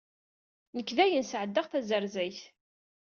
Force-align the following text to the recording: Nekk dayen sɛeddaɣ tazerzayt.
Nekk 0.75 0.89
dayen 0.97 1.25
sɛeddaɣ 1.27 1.65
tazerzayt. 1.67 2.41